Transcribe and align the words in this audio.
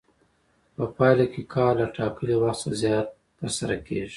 په 0.75 0.83
پایله 0.97 1.25
کې 1.33 1.41
کار 1.55 1.73
له 1.81 1.87
ټاکلي 1.97 2.35
وخت 2.37 2.59
څخه 2.63 2.77
زیات 2.83 3.07
ترسره 3.39 3.75
کېږي 3.85 4.09